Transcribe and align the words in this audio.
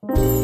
Bringing 0.00 0.37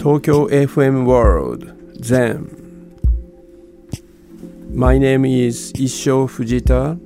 Tokyo 0.00 0.48
FM 0.48 1.04
World 1.04 1.70
Zen. 2.02 2.48
My 4.72 4.96
name 4.96 5.26
is 5.26 5.74
Issho 5.74 6.26
Fujita. 6.26 6.98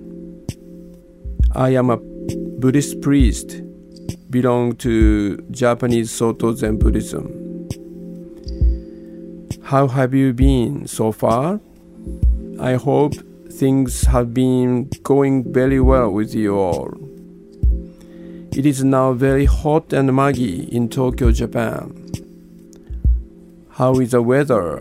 I 1.57 1.71
am 1.71 1.91
a 1.91 1.97
Buddhist 1.97 3.01
priest, 3.01 3.63
belong 4.31 4.77
to 4.77 5.39
Japanese 5.51 6.13
Soto 6.13 6.55
Zen 6.55 6.79
Buddhism. 6.79 7.69
How 9.65 9.89
have 9.89 10.15
you 10.15 10.33
been 10.33 10.87
so 10.87 11.11
far? 11.11 11.59
I 12.61 12.75
hope 12.75 13.15
things 13.51 14.03
have 14.03 14.33
been 14.33 14.89
going 15.03 15.53
very 15.53 15.81
well 15.81 16.13
with 16.13 16.33
you 16.33 16.57
all. 16.57 16.95
It 18.53 18.65
is 18.65 18.85
now 18.85 19.15
very 19.15 19.47
hot 19.47 19.93
and 19.93 20.15
muggy 20.15 20.69
in 20.71 20.89
Tokyo, 20.89 21.33
Japan. 21.33 22.04
How 23.77 23.95
is 23.95 24.13
the 24.13 24.23
weather 24.23 24.77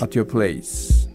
at 0.00 0.14
your 0.14 0.24
place? 0.24 1.08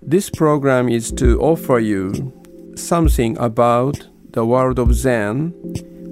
This 0.00 0.30
program 0.30 0.88
is 0.88 1.12
to 1.12 1.38
offer 1.42 1.78
you 1.78 2.32
something 2.74 3.36
about 3.36 4.08
the 4.30 4.46
world 4.46 4.78
of 4.78 4.94
Zen 4.94 5.50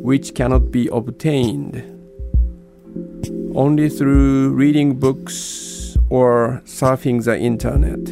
which 0.03 0.35
cannot 0.35 0.71
be 0.71 0.89
obtained 0.93 1.83
only 3.55 3.89
through 3.89 4.51
reading 4.51 4.99
books 4.99 5.97
or 6.11 6.61
surfing 6.67 7.25
the 7.25 7.39
internet. 7.39 8.05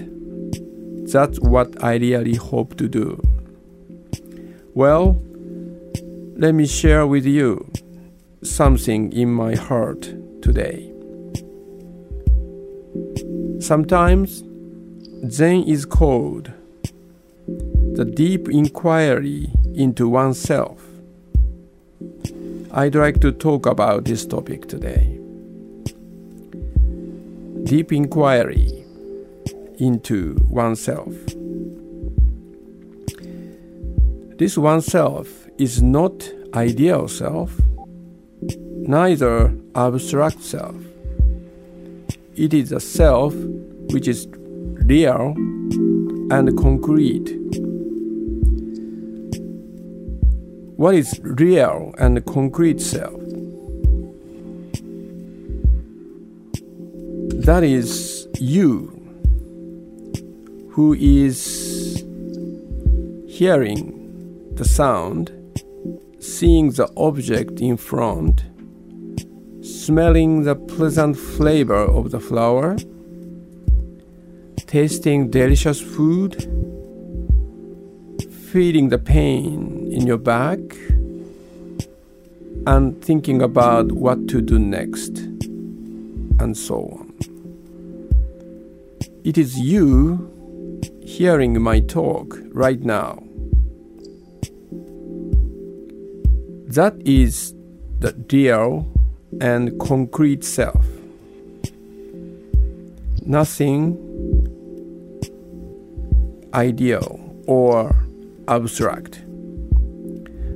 That's 1.12 1.38
what 1.40 1.84
I 1.84 1.96
really 1.96 2.36
hope 2.36 2.78
to 2.78 2.88
do. 2.88 3.20
Well, 4.72 5.20
let 6.38 6.54
me 6.54 6.66
share 6.66 7.06
with 7.06 7.26
you 7.26 7.70
something 8.42 9.12
in 9.12 9.30
my 9.30 9.54
heart 9.54 10.14
today. 10.48 10.90
Sometimes 13.60 14.42
Zen 15.28 15.64
is 15.64 15.84
called 15.84 16.50
the 17.98 18.06
deep 18.06 18.48
inquiry 18.48 19.52
into 19.74 20.08
oneself. 20.08 20.82
I'd 22.72 22.94
like 22.94 23.20
to 23.20 23.30
talk 23.30 23.66
about 23.66 24.06
this 24.06 24.24
topic 24.24 24.68
today. 24.68 25.18
Deep 27.64 27.92
inquiry 27.92 28.84
into 29.78 30.34
oneself. 30.48 31.12
This 34.38 34.56
oneself 34.56 35.46
is 35.58 35.82
not 35.82 36.32
ideal 36.54 37.06
self, 37.06 37.60
neither 38.96 39.52
abstract 39.86 40.42
self. 40.42 40.74
It 42.34 42.52
is 42.52 42.72
a 42.72 42.80
self 42.80 43.32
which 43.92 44.08
is 44.08 44.26
real 44.32 45.34
and 46.32 46.58
concrete. 46.58 47.28
What 50.76 50.96
is 50.96 51.20
real 51.22 51.94
and 51.98 52.24
concrete 52.26 52.80
self? 52.80 53.20
That 57.46 57.62
is 57.62 58.26
you 58.40 58.90
who 60.70 60.94
is 60.94 62.04
hearing 63.28 63.94
the 64.54 64.64
sound, 64.64 65.30
seeing 66.18 66.72
the 66.72 66.90
object 66.96 67.60
in 67.60 67.76
front, 67.76 68.42
smelling 69.88 70.42
the 70.42 70.54
pleasant 70.54 71.16
flavor 71.16 71.82
of 71.98 72.10
the 72.10 72.20
flower, 72.20 72.76
tasting 74.66 75.30
delicious 75.30 75.80
food, 75.80 76.34
feeling 78.52 78.90
the 78.90 78.98
pain 78.98 79.88
in 79.90 80.06
your 80.06 80.18
back, 80.18 80.60
and 82.66 83.02
thinking 83.02 83.40
about 83.40 83.90
what 83.92 84.28
to 84.28 84.42
do 84.42 84.58
next, 84.58 85.20
and 86.38 86.54
so 86.54 86.82
on. 86.98 87.10
It 89.24 89.38
is 89.38 89.58
you 89.58 90.28
hearing 91.02 91.62
my 91.62 91.80
talk 91.80 92.38
right 92.52 92.82
now. 92.82 93.22
That 96.76 96.94
is 97.06 97.54
the 98.00 98.12
real 98.30 98.97
and 99.40 99.78
concrete 99.80 100.44
self. 100.44 100.84
Nothing 103.22 103.96
ideal 106.54 107.34
or 107.46 107.94
abstract. 108.48 109.24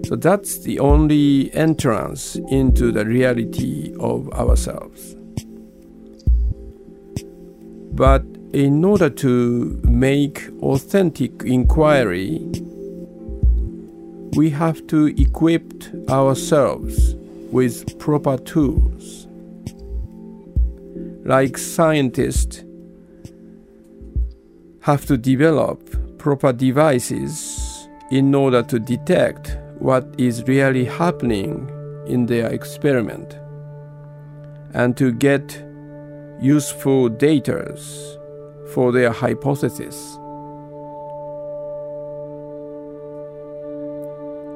So 0.07 0.17
that's 0.17 0.59
the 0.61 0.79
only 0.81 1.53
entrance 1.55 2.37
into 2.51 2.93
the 2.93 3.05
reality 3.05 3.95
of 4.01 4.29
ourselves. 4.31 5.17
But 7.93 8.25
in 8.53 8.85
order 8.85 9.11
to 9.11 9.81
make 9.85 10.49
authentic 10.61 11.43
inquiry, 11.45 12.41
we 14.35 14.51
have 14.51 14.87
to 14.89 15.07
equip 15.07 15.85
ourselves 16.11 17.15
with 17.53 17.99
proper 17.99 18.37
tools. 18.39 19.29
Like 21.25 21.57
scientists 21.57 22.65
have 24.81 25.07
to 25.07 25.17
develop 25.17 26.19
proper 26.19 26.53
devices 26.53 27.89
in 28.11 28.35
order 28.35 28.63
to 28.65 28.79
detect 28.81 29.59
what 29.79 30.07
is 30.19 30.43
really 30.49 30.85
happening 30.85 31.71
in 32.07 32.27
their 32.27 32.49
experiment 32.49 33.39
and 34.75 34.97
to 34.97 35.13
get 35.13 35.63
useful 36.41 37.09
data 37.09 37.77
for 38.73 38.91
their 38.91 39.13
hypothesis. 39.13 40.19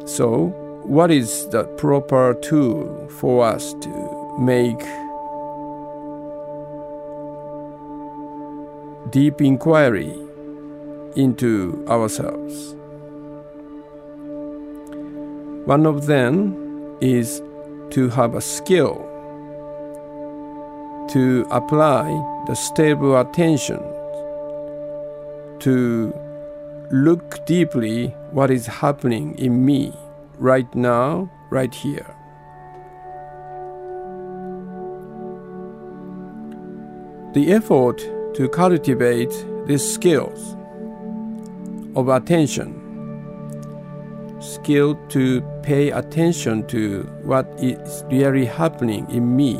So, 0.06 0.65
what 0.86 1.10
is 1.10 1.48
the 1.48 1.64
proper 1.78 2.32
tool 2.34 3.08
for 3.18 3.44
us 3.44 3.74
to 3.80 4.36
make 4.38 4.78
deep 9.10 9.40
inquiry 9.40 10.14
into 11.16 11.84
ourselves? 11.88 12.76
One 15.66 15.86
of 15.86 16.06
them 16.06 16.96
is 17.00 17.42
to 17.90 18.08
have 18.10 18.36
a 18.36 18.40
skill 18.40 18.94
to 21.10 21.48
apply 21.50 22.04
the 22.46 22.54
stable 22.54 23.18
attention 23.18 23.80
to 25.58 26.14
look 26.92 27.44
deeply 27.44 28.14
what 28.30 28.52
is 28.52 28.66
happening 28.66 29.36
in 29.36 29.66
me 29.66 29.92
right 30.38 30.72
now 30.74 31.28
right 31.50 31.74
here. 31.74 32.14
The 37.34 37.52
effort 37.52 37.98
to 38.34 38.48
cultivate 38.48 39.32
these 39.66 39.82
skills 39.82 40.56
of 41.96 42.08
attention 42.08 42.82
skill 44.40 44.94
to 45.08 45.40
pay 45.62 45.90
attention 45.90 46.66
to 46.68 47.02
what 47.22 47.46
is 47.58 48.04
really 48.10 48.44
happening 48.44 49.10
in 49.10 49.34
me 49.34 49.54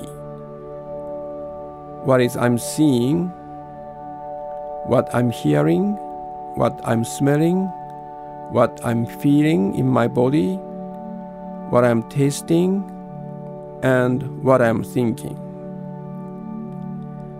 what 2.05 2.21
is 2.21 2.37
i'm 2.37 2.59
seeing 2.59 3.33
what 4.87 5.13
I'm 5.13 5.31
hearing, 5.31 5.97
what 6.55 6.81
I'm 6.85 7.05
smelling, 7.05 7.67
what 8.53 8.81
I'm 8.85 9.05
feeling 9.05 9.75
in 9.75 9.89
my 9.89 10.07
body, 10.07 10.59
what 11.71 11.85
I'm 11.85 12.03
tasting, 12.09 12.85
and 13.83 14.43
what 14.43 14.63
I'm 14.63 14.83
thinking. 14.83 15.37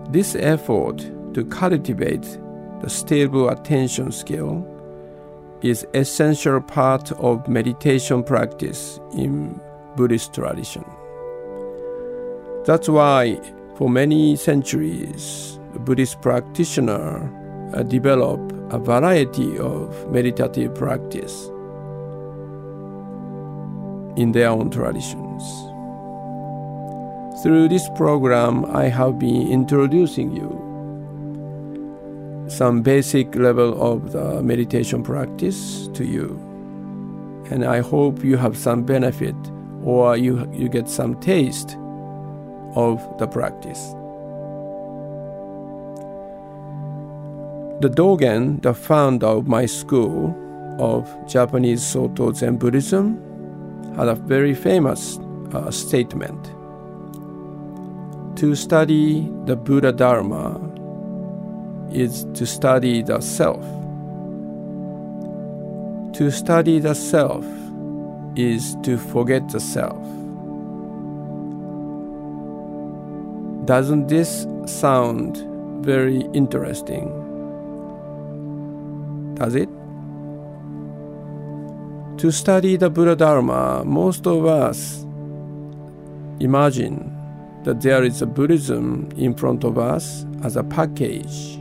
This 0.09 0.35
effort 0.35 0.97
to 1.33 1.45
cultivate 1.45 2.39
the 2.81 2.89
stable 2.89 3.49
attention 3.49 4.11
skill 4.11 4.65
is 5.61 5.85
essential 5.93 6.61
part 6.61 7.11
of 7.13 7.47
meditation 7.47 8.23
practice 8.23 8.99
in 9.13 9.59
Buddhist 9.95 10.33
tradition. 10.33 10.85
That's 12.65 12.87
why 12.87 13.39
for 13.75 13.89
many 13.89 14.35
centuries 14.35 15.59
Buddhist 15.79 16.21
practitioner 16.21 17.31
uh, 17.73 17.83
develop 17.83 18.39
a 18.71 18.79
variety 18.79 19.57
of 19.57 20.11
meditative 20.11 20.73
practice 20.75 21.49
in 24.17 24.31
their 24.33 24.49
own 24.49 24.69
traditions. 24.69 25.43
Through 27.43 27.69
this 27.69 27.87
program, 27.95 28.65
I 28.65 28.85
have 28.85 29.19
been 29.19 29.47
introducing 29.47 30.35
you 30.35 30.67
some 32.49 32.81
basic 32.81 33.35
level 33.35 33.79
of 33.81 34.11
the 34.13 34.41
meditation 34.41 35.03
practice 35.03 35.87
to 35.93 36.05
you. 36.05 36.43
And 37.51 37.63
I 37.63 37.79
hope 37.79 38.23
you 38.23 38.37
have 38.37 38.57
some 38.57 38.83
benefit 38.83 39.35
or 39.83 40.17
you, 40.17 40.49
you 40.53 40.67
get 40.67 40.89
some 40.89 41.19
taste 41.19 41.77
of 42.75 42.99
the 43.19 43.27
practice. 43.27 43.93
The 47.81 47.89
Dogen, 47.89 48.61
the 48.63 48.73
founder 48.73 49.27
of 49.27 49.47
my 49.47 49.65
school 49.67 50.35
of 50.79 51.07
Japanese 51.27 51.85
Soto 51.85 52.33
Zen 52.33 52.57
Buddhism, 52.57 53.21
had 53.95 54.07
a 54.07 54.15
very 54.15 54.53
famous 54.53 55.17
uh, 55.53 55.71
statement. 55.71 56.45
To 58.37 58.55
study 58.55 59.27
the 59.45 59.55
Buddha 59.55 59.91
Dharma 59.91 60.59
is 61.91 62.25
to 62.35 62.45
study 62.45 63.01
the 63.01 63.21
self. 63.21 63.63
To 66.15 66.31
study 66.31 66.79
the 66.79 66.93
self 66.93 67.45
is 68.35 68.75
to 68.83 68.97
forget 68.97 69.49
the 69.49 69.59
self. 69.59 70.03
Doesn't 73.65 74.07
this 74.07 74.45
sound 74.65 75.37
very 75.83 76.21
interesting? 76.33 77.09
Does 79.35 79.55
it? 79.55 79.69
To 82.17 82.31
study 82.31 82.77
the 82.77 82.89
Buddha 82.89 83.15
Dharma, 83.15 83.83
most 83.85 84.25
of 84.25 84.45
us 84.45 85.05
imagine 86.39 87.13
that 87.63 87.81
there 87.81 88.03
is 88.03 88.21
a 88.21 88.25
Buddhism 88.25 89.09
in 89.17 89.35
front 89.35 89.63
of 89.63 89.77
us 89.77 90.25
as 90.43 90.55
a 90.55 90.63
package 90.63 91.57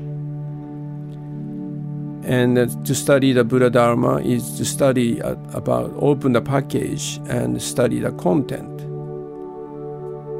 and 2.26 2.56
to 2.84 2.94
study 2.94 3.32
the 3.32 3.44
Buddha 3.44 3.70
Dharma 3.70 4.16
is 4.18 4.58
to 4.58 4.64
study 4.64 5.20
about 5.20 5.92
open 5.98 6.32
the 6.32 6.42
package 6.42 7.20
and 7.28 7.62
study 7.62 8.00
the 8.00 8.10
content. 8.12 8.78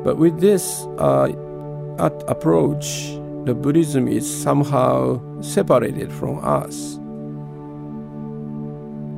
But 0.03 0.17
with 0.17 0.41
this 0.41 0.85
uh, 0.99 1.29
approach, 1.99 2.87
the 3.45 3.55
Buddhism 3.55 4.09
is 4.09 4.27
somehow 4.27 5.21
separated 5.43 6.11
from 6.11 6.45
us. 6.45 6.99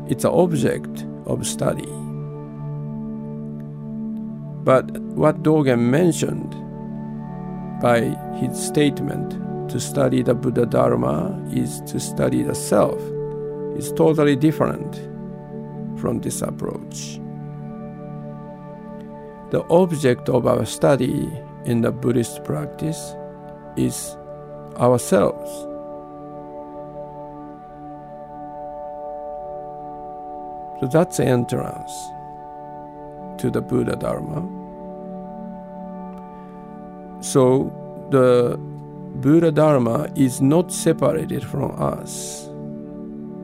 It's 0.09 0.25
an 0.25 0.31
object 0.31 1.07
of 1.27 1.47
study. 1.47 1.89
But 4.65 4.91
what 5.17 5.43
Dogen 5.43 5.81
mentioned 5.91 6.51
by 7.83 8.01
his 8.41 8.59
statement 8.59 9.71
to 9.71 9.79
study 9.79 10.23
the 10.23 10.35
Buddha 10.35 10.65
Dharma 10.65 11.39
is 11.53 11.81
to 11.83 12.01
study 12.01 12.43
the 12.43 12.55
self 12.55 13.01
is 13.77 13.93
totally 13.93 14.35
different 14.35 14.97
from 16.01 16.21
this 16.21 16.43
approach. 16.43 17.21
The 19.51 19.65
object 19.71 20.29
of 20.29 20.47
our 20.47 20.65
study 20.65 21.31
in 21.65 21.83
the 21.83 21.93
Buddhist 21.93 22.45
practice 22.45 23.15
is 23.77 24.17
ourselves. 24.77 25.51
So 30.81 30.87
that's 30.87 31.17
the 31.17 31.25
entrance 31.25 31.93
to 33.39 33.51
the 33.51 33.61
Buddha 33.61 33.97
Dharma. 33.97 34.47
So 37.21 37.73
the 38.11 38.57
Buddha 39.21 39.51
Dharma 39.51 40.09
is 40.15 40.41
not 40.41 40.71
separated 40.73 41.45
from 41.45 41.73
us. 41.81 42.49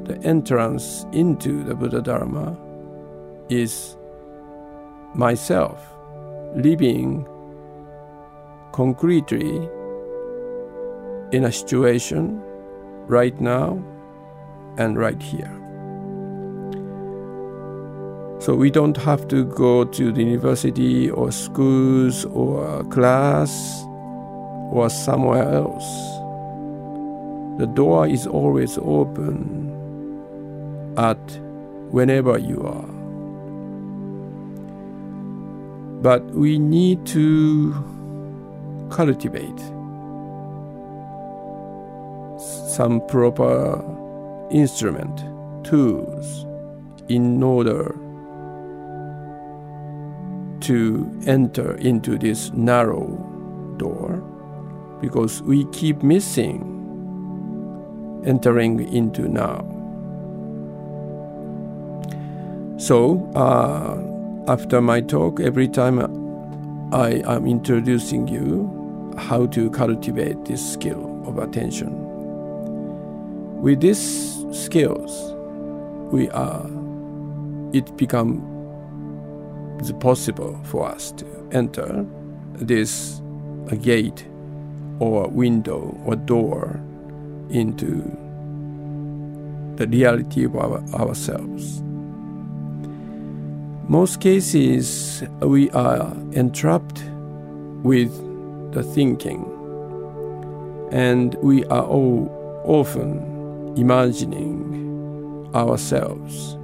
The 0.05 0.21
entrance 0.23 1.07
into 1.13 1.65
the 1.65 1.75
Buddha 1.75 2.03
Dharma 2.03 2.57
is 3.49 3.97
myself 5.15 5.81
living 6.55 7.27
concretely 8.73 9.69
in 11.33 11.45
a 11.45 11.53
situation 11.53 12.41
right 13.09 13.41
now 13.41 13.83
and 14.79 14.97
right 14.97 15.21
here. 15.21 15.64
So 18.45 18.55
we 18.55 18.71
don't 18.71 18.99
have 18.99 19.27
to 19.29 19.47
go 19.47 19.85
to 19.85 20.13
the 20.13 20.23
university 20.23 21.09
or 21.09 21.33
schools 21.33 22.27
or 22.27 22.85
class 22.91 23.83
or 24.71 24.91
somewhere 24.91 25.51
else. 25.51 25.87
The 27.59 27.67
door 27.67 28.07
is 28.07 28.27
always 28.27 28.77
open 28.77 29.73
at 30.99 31.17
whenever 31.91 32.37
you 32.37 32.61
are. 32.61 32.87
But 36.03 36.23
we 36.33 36.59
need 36.59 37.07
to 37.07 37.73
cultivate 38.91 39.59
some 42.69 43.01
proper 43.09 43.83
instrument, 44.51 45.25
tools 45.65 46.45
in 47.09 47.43
order 47.43 48.04
to 50.65 51.11
enter 51.27 51.77
into 51.77 52.19
this 52.19 52.51
narrow 52.53 53.07
door 53.77 54.23
because 55.01 55.43
we 55.43 55.65
keep 55.67 56.03
missing 56.03 56.71
entering 58.25 58.81
into 58.93 59.29
now. 59.29 59.61
So, 62.79 63.31
uh, 63.35 64.51
after 64.51 64.81
my 64.81 65.01
talk, 65.01 65.41
every 65.41 65.69
time 65.69 66.01
I 66.93 67.23
am 67.27 67.47
introducing 67.47 68.29
you 68.29 69.15
how 69.17 69.47
to 69.47 69.71
cultivate 69.71 70.45
this 70.45 70.73
skill 70.73 71.23
of 71.27 71.39
attention. 71.39 71.93
With 73.63 73.81
these 73.81 74.45
skills, 74.53 75.35
we 76.13 76.29
are, 76.31 76.67
it 77.73 77.97
becomes 79.85 80.03
possible 80.03 80.61
for 80.65 80.89
us 80.89 81.13
to 81.13 81.27
enter 81.53 82.07
this 82.55 83.21
gate 83.83 84.27
or 85.01 85.29
window 85.29 85.97
or 86.05 86.17
door 86.17 86.81
into 87.51 88.03
the 89.77 89.87
reality 89.89 90.45
of 90.45 90.57
our, 90.57 90.83
ourselves. 90.95 91.83
Most 93.89 94.21
cases, 94.21 95.23
we 95.41 95.71
are 95.71 96.13
entrapped 96.33 97.03
with 97.83 98.13
the 98.73 98.83
thinking, 98.83 99.45
and 100.91 101.35
we 101.43 101.65
are 101.67 101.85
all 101.85 102.31
often 102.65 103.75
imagining 103.77 105.51
ourselves. 105.55 106.57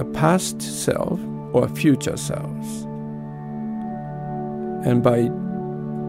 A 0.00 0.04
past 0.04 0.60
self 0.60 1.20
or 1.52 1.68
future 1.68 2.16
selves 2.16 2.86
and 4.84 5.02
by 5.02 5.28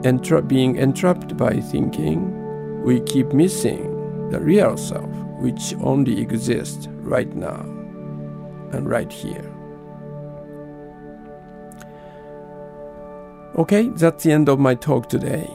entra- 0.08 0.48
being 0.48 0.78
entrapped 0.78 1.36
by 1.36 1.60
thinking, 1.60 2.84
we 2.84 3.02
keep 3.02 3.34
missing 3.34 4.30
the 4.30 4.40
real 4.40 4.78
self, 4.78 5.10
which 5.42 5.76
only 5.82 6.22
exists 6.22 6.88
right 7.02 7.36
now 7.36 7.62
and 8.72 8.90
right 8.90 9.12
here. 9.12 9.46
Okay, 13.58 13.90
that's 13.90 14.24
the 14.24 14.32
end 14.32 14.48
of 14.48 14.60
my 14.60 14.74
talk 14.74 15.10
today. 15.10 15.50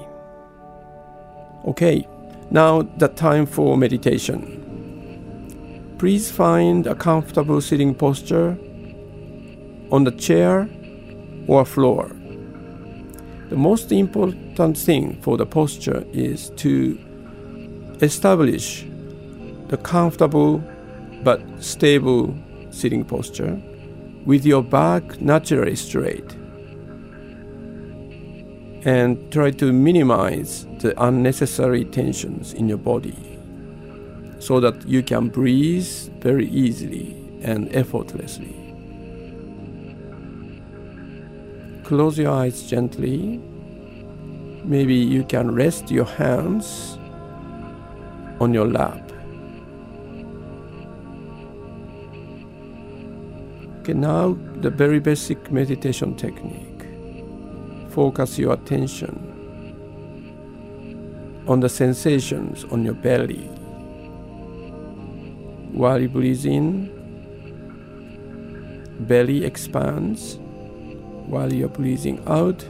Okay, 1.67 2.07
now 2.51 2.83
the 2.83 3.09
time 3.09 3.47
for 3.47 3.79
meditation. 3.79 4.66
Please 5.99 6.31
find 6.31 6.87
a 6.87 6.95
comfortable 6.95 7.59
sitting 7.63 7.95
posture 7.95 8.59
on 9.91 10.05
the 10.05 10.11
chair 10.11 10.69
or 11.47 11.65
floor. 11.65 12.11
The 13.49 13.57
most 13.57 13.91
important 13.93 14.77
thing 14.77 15.19
for 15.23 15.39
the 15.39 15.47
posture 15.47 16.05
is 16.13 16.51
to 16.57 16.99
establish 18.03 18.85
the 19.69 19.79
comfortable 19.79 20.63
but 21.25 21.41
stable 21.61 22.37
sitting 22.69 23.03
posture 23.03 23.59
with 24.27 24.45
your 24.45 24.63
back 24.63 25.19
naturally 25.23 25.77
straight 25.77 26.31
and 28.85 29.33
try 29.33 29.51
to 29.53 29.73
minimize 29.73 30.67
the 30.81 30.93
unnecessary 31.03 31.87
tensions 31.87 32.53
in 32.53 32.69
your 32.69 32.79
body 32.79 33.36
so 34.47 34.61
that 34.61 34.87
you 34.87 35.03
can 35.03 35.29
breathe 35.29 35.89
very 36.21 36.47
easily 36.51 37.17
and 37.43 37.69
effortlessly. 37.75 38.55
Close 41.83 42.17
your 42.17 42.31
eyes 42.31 42.63
gently. 42.63 43.41
Maybe 44.63 44.95
you 44.95 45.25
can 45.25 45.51
rest 45.53 45.91
your 45.91 46.05
hands 46.05 46.97
on 48.39 48.55
your 48.55 48.69
lap. 48.69 49.03
Okay, 53.81 53.95
now 53.95 54.39
the 54.61 54.71
very 54.71 55.01
basic 55.01 55.51
meditation 55.51 56.15
technique. 56.15 56.87
Focus 57.91 58.39
your 58.39 58.53
attention 58.53 59.17
on 61.49 61.59
the 61.59 61.69
sensations 61.69 62.65
on 62.71 62.85
your 62.85 62.95
belly. 62.95 63.51
While 65.77 66.01
you 66.01 66.09
breathe 66.09 66.47
in, 66.47 66.89
belly 69.01 69.45
expands. 69.45 70.39
While 71.27 71.53
you're 71.53 71.69
breathing 71.69 72.23
out, 72.27 72.65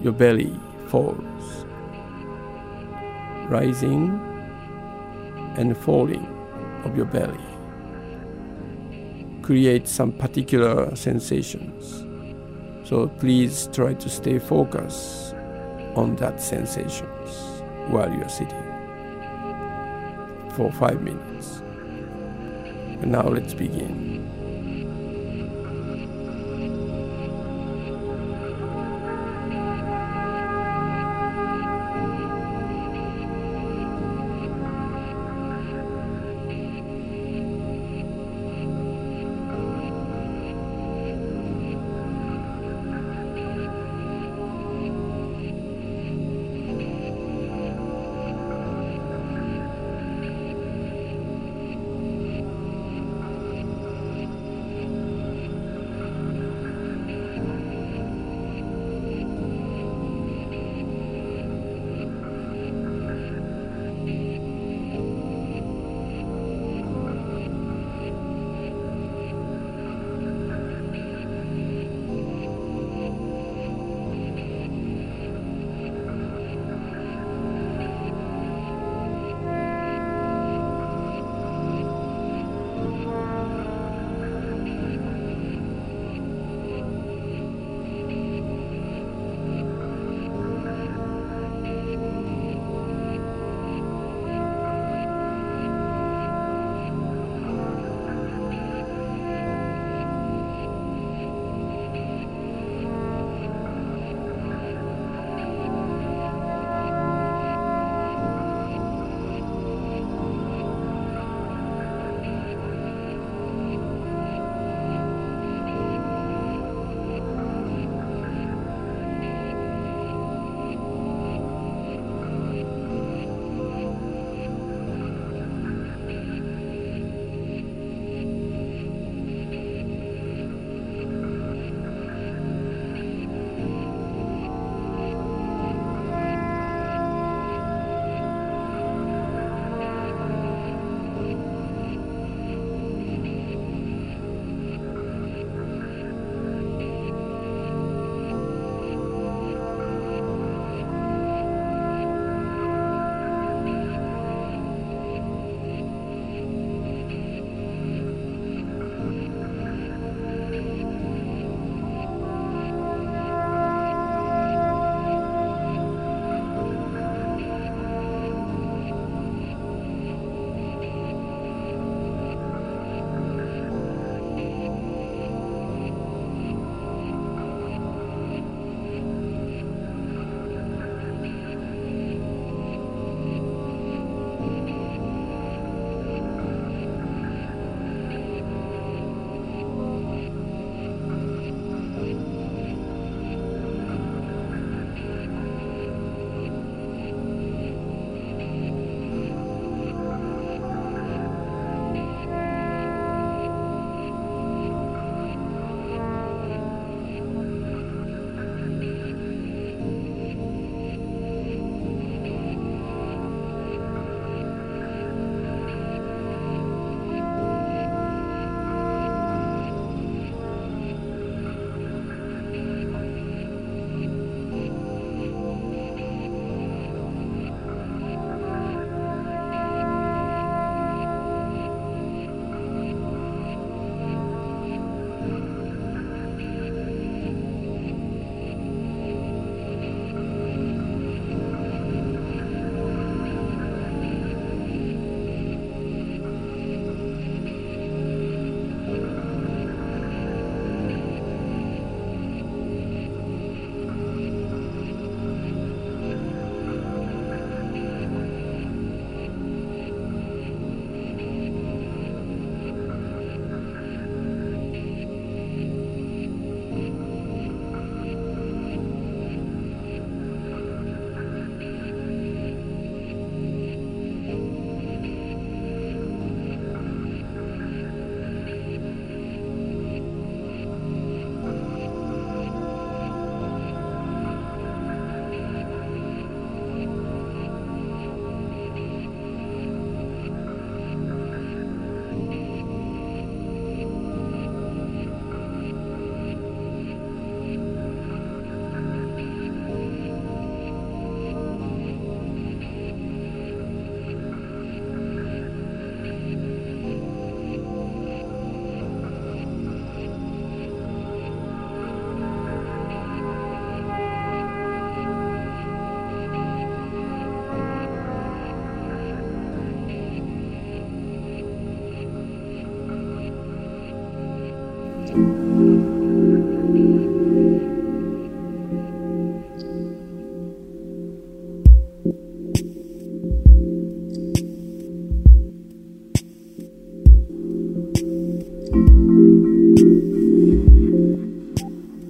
your 0.00 0.12
belly 0.12 0.54
falls, 0.86 1.64
rising 3.50 4.20
and 5.56 5.76
falling 5.78 6.24
of 6.84 6.96
your 6.96 7.06
belly. 7.06 7.44
Create 9.42 9.88
some 9.88 10.12
particular 10.12 10.94
sensations. 10.94 12.04
So 12.88 13.08
please 13.18 13.68
try 13.72 13.94
to 13.94 14.08
stay 14.08 14.38
focused 14.38 15.34
on 15.96 16.14
that 16.20 16.40
sensations 16.40 17.30
while 17.90 18.12
you're 18.16 18.28
sitting 18.28 18.71
for 20.56 20.72
five 20.72 21.02
minutes. 21.02 21.60
And 23.00 23.12
now 23.12 23.28
let's 23.28 23.54
begin. 23.54 24.21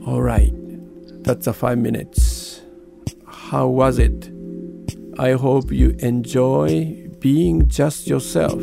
All 0.07 0.21
right, 0.23 0.53
that's 1.25 1.47
a 1.47 1.53
five 1.53 1.79
minutes. 1.79 2.61
How 3.27 3.67
was 3.67 3.99
it? 3.99 4.31
I 5.19 5.33
hope 5.33 5.71
you 5.71 5.97
enjoy 5.99 7.09
being 7.21 7.69
just 7.69 8.07
yourself. 8.07 8.63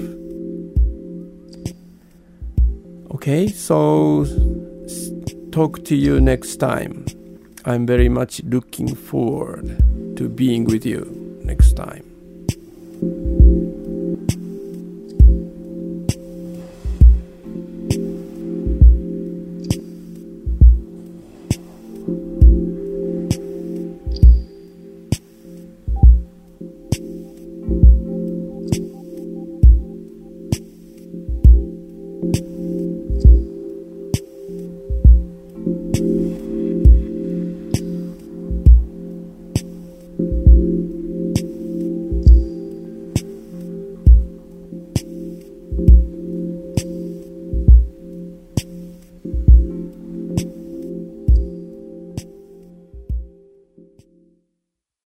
Okay, 3.11 3.47
so 3.47 4.25
talk 5.51 5.83
to 5.85 5.95
you 5.95 6.19
next 6.19 6.57
time. 6.57 7.05
I'm 7.65 7.85
very 7.85 8.09
much 8.09 8.41
looking 8.43 8.95
forward 8.95 10.15
to 10.17 10.29
being 10.29 10.65
with 10.65 10.85
you 10.85 11.39
next 11.43 11.73
time. 11.73 12.08